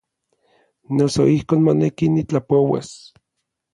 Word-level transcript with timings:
Noso 0.95 1.21
ijkon 1.35 1.61
moneki 1.65 2.05
nitlapouas. 2.15 2.89